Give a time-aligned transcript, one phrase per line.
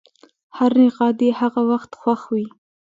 [0.57, 2.45] هر نقاد یې هغه وخت خوښ وي.